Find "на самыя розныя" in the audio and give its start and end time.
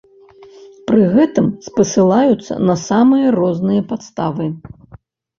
2.69-3.81